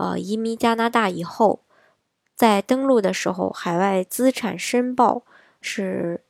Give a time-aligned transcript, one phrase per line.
[0.00, 1.60] 呃，移民加拿大以后，
[2.34, 5.24] 在登陆的时候，海外资产申报
[5.60, 6.22] 是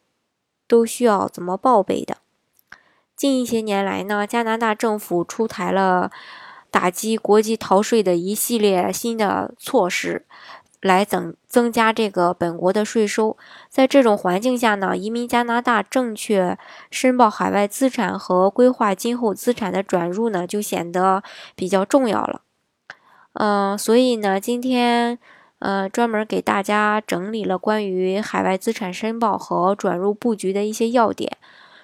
[0.67, 2.17] 都需要怎么报备的？
[3.15, 6.11] 近一些年来呢，加拿大政府出台了
[6.73, 10.27] 打击国际逃税的一系列新的措施，
[10.81, 13.37] 来增增加这个本国的税收。
[13.69, 16.59] 在这种环境下呢，移民加拿大正确
[16.91, 21.23] 申报海外资产和规划今后资产的转入呢，就显得
[21.55, 22.43] 比较重要了。
[23.35, 25.19] 嗯，所以呢，今天
[25.61, 31.37] 呃专门给大家整理了关于海外资产申报和转入布局的一些要点。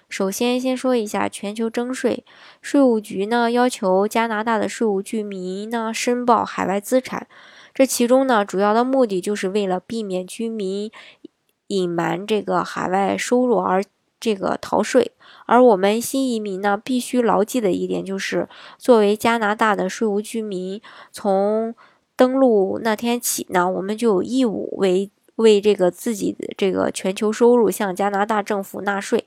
[0.08, 2.24] 首先，先说一下全球征税，
[2.60, 7.26] 税务局呢要求加拿大的税务居民呢申报海外资产，
[7.74, 10.90] 这其中呢主要的目的就是为了避免居民
[11.68, 13.82] 隐瞒这个海外收入而
[14.18, 15.12] 这个逃税。
[15.46, 20.80] 而我们新移民呢，必须牢记的一点就是，作为加拿大的税务居民，
[21.12, 21.74] 从
[22.16, 29.26] 登陆那天起呢，我们就有义务为为这个自己的这个全球收入向加拿大政府纳税。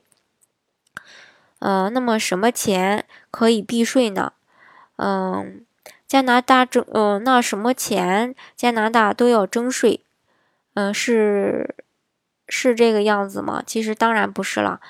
[1.60, 4.32] 呃，那么什么钱可以避税呢？
[4.96, 5.64] 嗯，
[6.06, 10.00] 加拿大征，嗯，那什么钱加拿大都要征税？
[10.74, 11.74] 嗯，是
[12.50, 13.62] 是这个样子吗？
[13.66, 14.80] 其实当然不是了。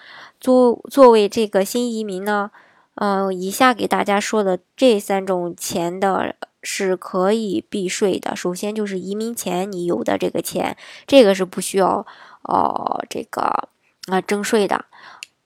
[0.40, 2.50] 作作为这个新移民呢，
[2.94, 8.34] 嗯，以下给大家说的这三种钱的是可以避税的。
[8.34, 12.06] 首先就是移民前你有的这个钱，这个是不需要
[12.42, 13.68] 哦，这个
[14.06, 14.86] 啊征税的。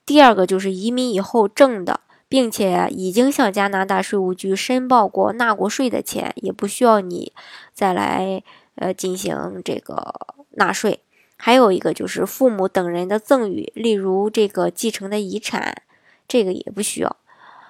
[0.06, 7.32] 第二个就是移民以后挣的，并且已经向加拿大税务局申报过纳过税的钱，也不需要你
[7.72, 8.42] 再来
[8.76, 10.14] 呃进行这个
[10.50, 11.00] 纳税。
[11.44, 15.82] 还有一个就是父母等人的赠与，例如这个继承的遗产，
[16.26, 17.16] 这个也不需要。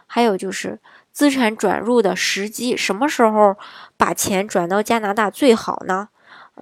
[0.07, 0.79] 还有就是
[1.11, 3.57] 资产转入的时机，什么时候
[3.97, 6.09] 把钱转到加拿大最好呢？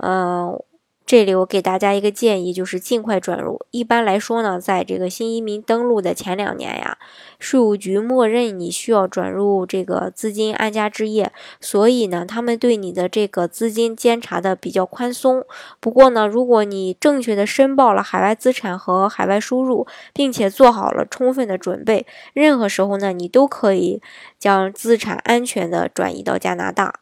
[0.01, 0.59] 嗯。
[1.05, 3.67] 这里我给大家一个建议，就是尽快转入。
[3.71, 6.97] 一般来说呢，在这个新移民登陆的前两年呀，
[7.39, 11.31] 税务局默认你需要转入这个资金安家置业，
[11.61, 15.45] 所以呢，他们对你的这个资金监察的比较宽松。
[15.81, 24.01] 不过呢，如果你正确的申报了海外资产和海外收入，并且做好了充分的准备，任何时候呢，你都可以
[24.39, 27.02] 将资产安全的转移到加拿大。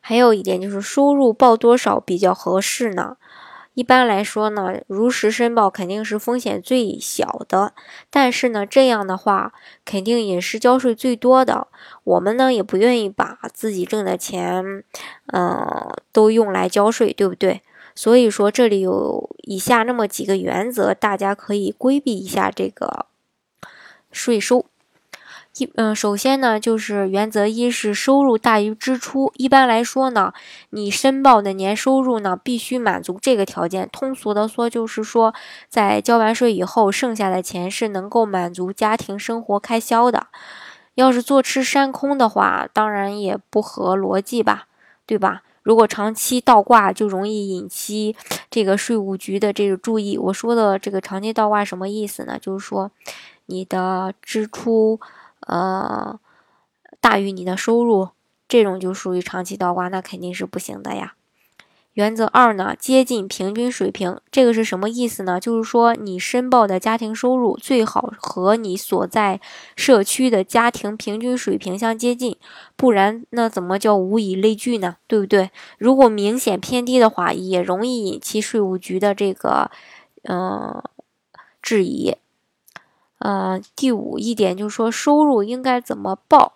[0.00, 3.16] 还有一点就是收入报多少比较合适呢？
[3.74, 7.72] 一般来说呢，如实申报肯定是风险最小的，
[8.10, 9.52] 但是呢，这样的话
[9.84, 11.68] 肯定也是交税最多的。
[12.02, 14.82] 我们呢也不愿意把自己挣的钱，
[15.32, 17.62] 嗯，都用来交税，对不对？
[17.94, 23.06] 所以说这里有以下那么几个原则，大家可以规避一下这个
[24.10, 24.66] 税收。
[25.58, 29.32] 一嗯，首先呢，就是原则一是收入大于支出。
[29.34, 30.32] 一般来说呢，
[30.70, 33.88] 你申报的年收入呢，必须满足这个条件。
[33.92, 35.34] 通俗的说，就是说，
[35.68, 40.28] 在交完税以后，剩下的钱是能够满足家庭生活开销的。
[40.94, 44.68] 要是坐吃山空的话，当然也不合逻辑吧，
[45.04, 45.42] 对吧？
[45.62, 48.14] 如果长期倒挂，就容易引起
[48.48, 50.16] 这个税务局的这个注意。
[50.16, 52.38] 我说的这个长期倒挂什么意思呢？
[52.40, 52.92] 就是说，
[53.46, 55.00] 你的支出。
[55.50, 56.20] 呃，
[57.00, 58.10] 大于你的收入，
[58.46, 61.14] 这种就属于长期倒挂，那肯定是不行的呀。
[61.94, 65.40] 原则二呢，接近平均水平，这个是什么意思呢？
[65.40, 69.40] 就是说你申报的家庭收入最好和你所在
[69.74, 72.36] 社区的家庭平均水平相接近，
[72.76, 74.98] 不然那怎么叫物以类聚呢？
[75.08, 75.50] 对不对？
[75.78, 79.72] 如果明显偏低的话，也容易引起税务局的这个
[80.22, 80.80] 嗯
[81.60, 82.14] 质疑。
[83.22, 86.54] 嗯，第五一点就是说收入应该怎么报？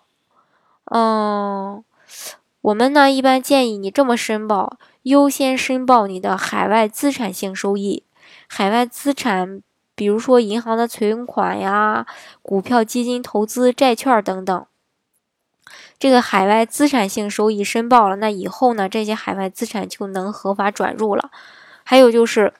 [0.85, 1.83] 嗯，
[2.61, 8.01] 我们呢一般建议你这么申报：优先申报你的海外资产性收益。
[8.47, 9.61] 海外资产，
[9.93, 12.07] 比如说银行的存款呀、
[12.41, 14.65] 股票、基金投资、债券等等。
[15.99, 21.29] 这个海外资产性收益申报了，那以后呢，这些海外资产就能合法转入了。
[21.83, 22.53] 还有就是。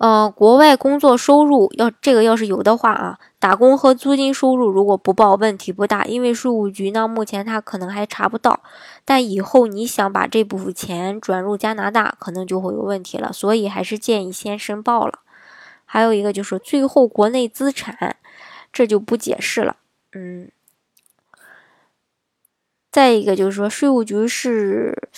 [0.00, 8.62] 呃，国外工作收入要这个要是有的话啊，打工和租金收入如果不报，问题不大，因为税务局呢目前他可能还查不到。
[9.04, 15.18] 但以后你想把这部分钱转入加拿大，可能就会有问题了，所以还是建议先申报了。
[15.84, 18.16] 还有一个就是最后国内资产，
[18.72, 19.76] 这就不解释了。
[20.14, 20.50] 嗯，
[22.90, 25.10] 再一个就是说税务局是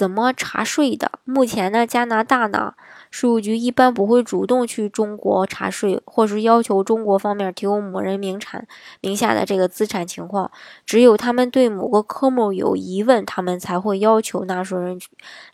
[0.00, 1.12] 怎么查税的？
[1.26, 2.72] 目前呢，加拿大呢？
[3.10, 8.66] 税务局一般不会主动去中国查税，或是要求中国方面提供某人名产
[9.00, 10.50] 名下的这个资产情况。
[10.86, 14.98] 只有他们对某个科目有疑问，他们才会要求纳税人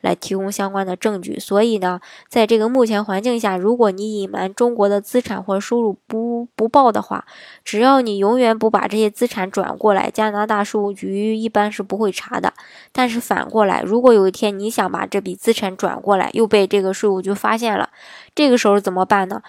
[0.03, 1.41] 来提供相关的证据。
[1.41, 1.99] 所以呢，
[2.29, 7.25] 在这个目前环境下，如果你隐瞒中国的资产或收入不不报的话，
[7.65, 12.53] 只要你永远不把这些资产转过来，加拿大税务局一般是不会查的。
[12.93, 17.89] 但是反过来，如果有天你想把这笔资产转过来，又被这个税务局发现了，
[18.35, 19.43] 这个时候怎么办呢？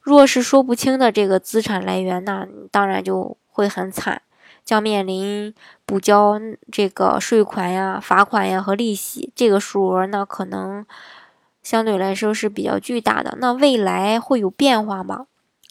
[0.00, 4.22] 若是说不清的这个资产来源，那当然就会很惨，
[4.64, 5.52] 将面临
[5.84, 6.40] 补交
[6.70, 10.86] 这个税款呀、罚款呀和利息，这个数额呢可能
[11.62, 13.36] 相对来说是比较巨大的。
[13.40, 15.26] 那未来会有变化吗？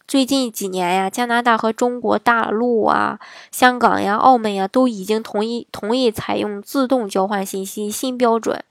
[0.08, 3.20] 最近几年呀，加拿大和中国大陆啊、
[3.52, 8.64] 香港呀、澳门呀都已经同意同意采用自动交换信息新标准。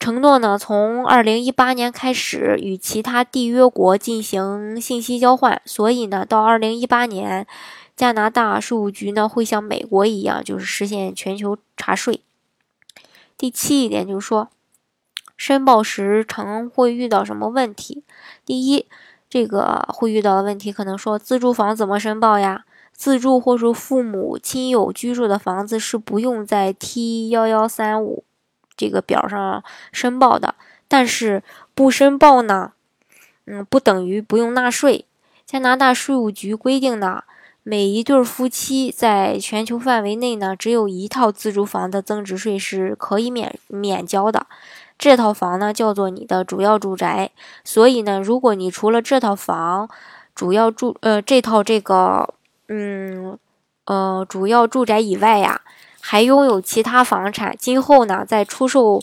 [0.00, 7.46] 承诺呢，从二零一八年开始与其他缔约国进行信息交换，所以呢，到二零一八年，
[7.96, 12.20] 加拿大税务局呢会像美国一样，就是实现全球查税。
[13.38, 14.48] 第七一点就是说，
[15.36, 18.02] 申报时常会遇到什么问题？
[18.44, 18.86] 第一，
[19.28, 22.64] 这个会遇到的问题可能说，自住房怎么申报呀？
[22.92, 28.24] 自住或是父母亲友居住的房子是不用在 T 幺幺三五。
[28.76, 30.54] 这个表上申报的，
[30.86, 31.42] 但是
[31.74, 32.72] 不申报呢，
[33.46, 35.06] 嗯，不等于不用纳税。
[35.46, 37.24] 加拿大税务局规定呢，
[37.62, 44.46] 每一对夫妻在全球范围内呢，只有一套自住房的增值税是可以免免交的。
[44.98, 47.30] 这套房呢，叫做你的主要住宅。
[47.64, 49.88] 所以呢，如果你除了这套房
[50.34, 52.34] 主要住呃这套这个
[52.68, 53.38] 嗯
[53.86, 55.60] 呃主要住宅以外呀。
[56.08, 59.02] 还拥有其他房产，今后呢，在出售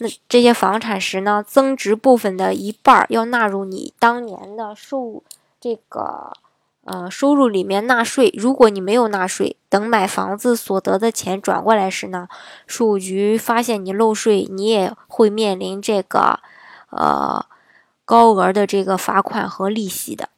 [0.00, 5.22] 那这些房产时呢，增值部分的一半要纳入你当年的受
[5.58, 6.34] 这个
[6.86, 8.32] 呃收入里面纳税。
[8.36, 12.28] 如果你没有纳税，等买房子所得的钱转过来时呢，
[12.66, 16.40] 税务局发现你漏税，你也会面临这个
[16.90, 17.44] 呃
[18.04, 20.30] 高额的这个罚款和利息的。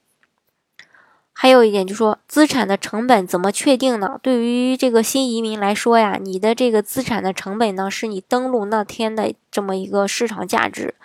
[1.40, 4.18] 还有一点就是说，资产的成本怎么确定呢？
[4.20, 10.96] 对于这个新移民来说呀，你的这个资产的成本呢，是你登录那天的这么一个市场价值。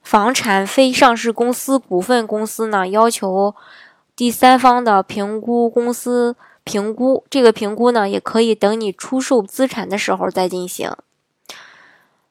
[0.00, 3.56] 房产非上市公司、股份公司呢，要求
[4.16, 10.92] 第三方的评估公司评估，这个评估呢，也可以等你出售资产的时候再进行。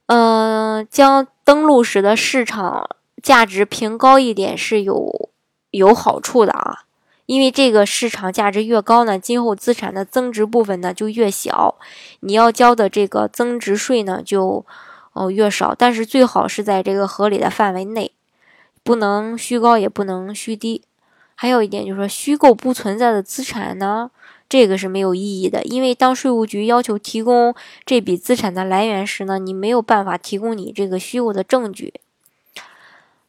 [0.05, 2.89] 嗯，将登录时的市场
[3.21, 5.29] 价值评高一点是有
[5.71, 6.79] 有好处的啊。
[7.25, 11.75] 因为这个市场价值越高呢，今后资产的增值部分呢就越小，
[12.19, 14.65] 你要交的这个增值税呢就
[15.13, 15.73] 哦越少。
[15.73, 18.11] 但是最好是在这个合理的范围内，
[18.83, 20.83] 不能虚高也不能虚低。
[21.43, 24.09] 还有一点就是说，虚构不存在的资产呢，
[24.47, 25.61] 这个是没有意义的。
[25.63, 27.53] 因为当税务局要求提供
[27.85, 31.95] 这笔资产的来源时呢，你没有办法提供你这个虚构的证据。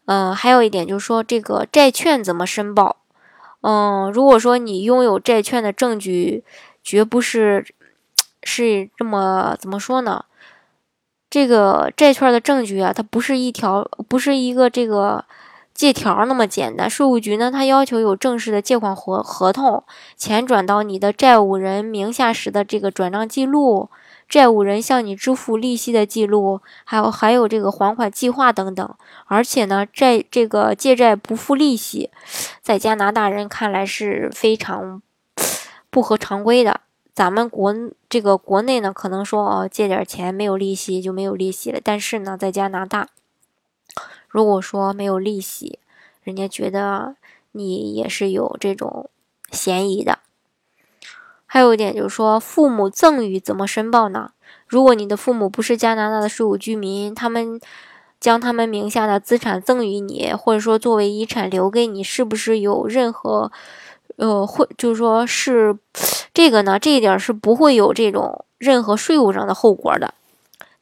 [0.05, 2.99] 嗯，还有一点就是说，这个债券怎么申报？
[3.63, 6.45] 嗯，如果说你拥有债券的证据，
[6.85, 7.67] 绝不是
[8.45, 10.25] 是这么怎么说呢？
[11.29, 15.25] 这个债券的证据啊，它不是一条，不是一个这个
[15.75, 16.89] 借条那么简单。
[16.89, 19.83] 税务局呢，它要求有正式的借款合合同，
[20.17, 23.91] 钱转到你的债务人名下时的这个转账记录。
[24.27, 28.95] 债务人向你支付利息的记录，还有还有这个还款计划等等，
[29.27, 32.11] 而且呢，债这个借债不付利息，
[32.63, 35.03] 在加拿大人看来是非常
[35.91, 36.81] 不合常规的。
[37.13, 37.73] 咱们国
[38.09, 43.09] 这个国内呢，可能说哦，借点钱没有利息就没有利息了，但是呢，在加拿大，
[44.35, 45.79] 如果说没有利息，
[46.25, 47.15] 人家觉得
[47.53, 49.09] 你也是有这种
[49.53, 50.19] 嫌疑的。
[51.47, 54.33] 还有一点就是说，父母赠与怎么申报呢？
[54.67, 57.61] 如果你的父母不是加拿大的税务居民，他们
[58.19, 63.53] 将他们名下的资产赠与你，或者说作为遗产留给你，是不是有任何
[64.17, 65.79] 呃会就是说是
[66.33, 66.77] 这个呢？
[66.77, 70.13] 这一点是不会有这种任何税务上的后果的。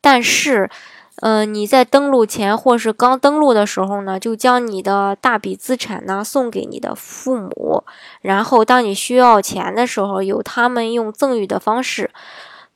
[0.01, 0.71] 但是
[1.17, 7.85] 嗯，你在登录前或是刚登录的时候呢，就将你的大笔资产呢送给你的父母，
[8.23, 12.11] 然后当你需要钱的时候，由他们用赠与的方式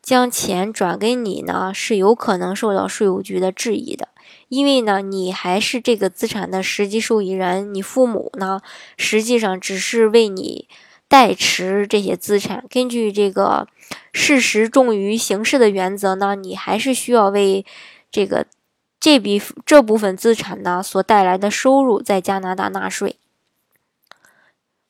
[0.03, 4.09] 将钱转给你呢，是有可能受到税务局的质疑的，
[4.49, 8.61] 因为呢，你还是这个资产的实际受益人，你父母呢，
[8.97, 10.69] 实际上只是为你
[11.09, 13.67] 代持这些资产，根据这个
[14.13, 17.65] 事实重于形式的原则呢，你还是需要为。
[18.17, 18.47] 这个
[18.99, 23.17] 这笔这部分资产呢所带来的收入在加拿大纳税。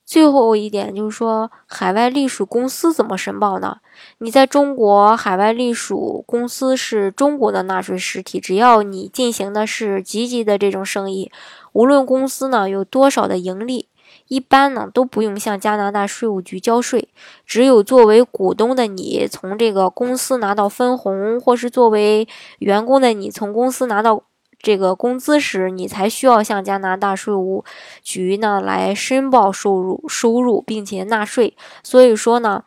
[0.04, 3.78] 最后一点就是说，海外隶属公司怎么申报呢？
[4.18, 11.32] 你在中国海外隶属公司是中国的纳税实体，只要你进行的是积极的这种生意，
[11.72, 13.88] 无论公司呢有多少的盈利。
[14.28, 17.08] 一般呢都不用向加拿大税务局交税，
[17.46, 22.26] 只有作为股东的你从这个公司拿到分红，或是作为
[22.58, 24.22] 员工的你从公司拿到
[24.58, 27.64] 这个工资时，你才需要向加拿大税务
[28.02, 31.56] 局呢来申报收入收入，并且纳税。
[31.84, 32.64] 所以说呢，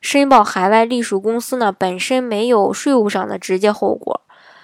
[0.00, 4.20] 申报海外隶属公司呢本身没有税务上的直接后果。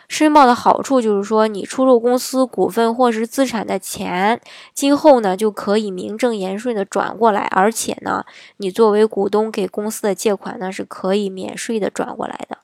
[0.08, 4.40] 申报的好处就是说，你出售公司股份或是资产的钱，
[4.72, 8.24] 今后呢就可以名正言顺的转过来，而且呢，
[8.58, 12.58] 你作为股东给公司的借款呢是可以免税的转过来的。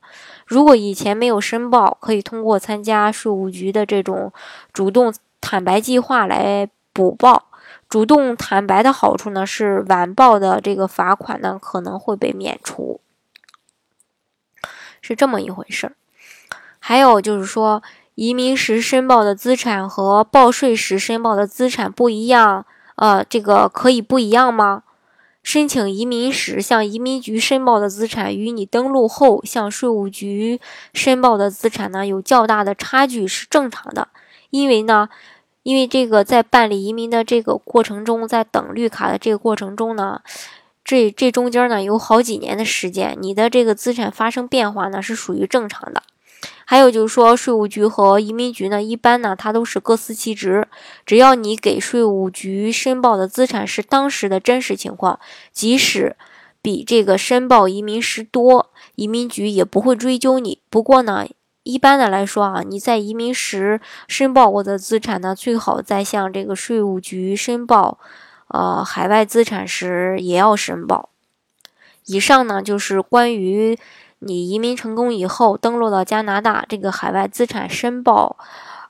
[0.47, 4.33] 如果以前没有申报，可以通过参加税务局的这种
[4.73, 7.47] 主动坦白计划来补报。
[7.89, 13.01] 主动坦白的好处呢是晚报的这个罚款呢可能会被免除，
[15.01, 15.95] 是这么一回事儿。
[16.91, 17.81] 还有就是说，
[18.17, 22.67] 移民时申报的资产和报税时申报的资产不一样，
[22.97, 24.83] 呃，这个可以不一样吗？
[25.45, 30.61] 申请移民时向移民局申报的资产与你登陆后向税务局
[30.93, 34.09] 申报的资产呢有较大的差距是正常的，
[34.51, 35.09] 因为呢，
[35.63, 40.21] 因为这个在办理移民的这个过程中，在等绿卡的这个过程中呢，
[40.83, 46.03] 这这中间呢有好几年的时间，你的这个资产发生变化呢是属于正常的。
[46.65, 50.69] 还有就是说，税务局和移民局呢，一般呢，它都是各司其职。
[51.05, 55.19] 只要你给税务局申报的资产是当时的真实情况，
[55.53, 56.17] 即使
[56.63, 60.61] 比这个申报移民时多，移民局也不会追究你。
[60.71, 61.27] 不过呢，
[61.65, 67.99] 一般的来说啊，你在移民时申报过的资产呢，最好在向这个税务局申报，
[68.49, 71.11] 呃，海外资产时也要申报。
[72.07, 73.77] 以上呢，就是关于。
[74.21, 78.37] 你移民成功以后，登陆到加拿大，这个海外资产申报，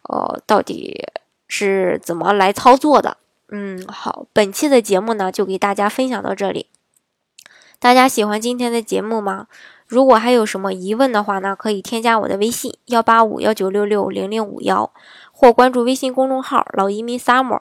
[0.02, 1.08] 呃，到底
[1.49, 3.16] 是怎么来操作的？
[3.49, 6.66] 嗯，好，本期的节目呢，就给大家分享到这里。
[7.78, 9.46] 大家喜欢今天的节目吗？
[9.87, 14.92] 如果还有什么疑问的话呢，可以添加我的微信幺八五幺九六六零零五幺，
[15.32, 17.60] 或关注微信公众号“老移民 summer”。